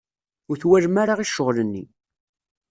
[0.49, 1.83] Ur twalem ara i ccɣel-nni.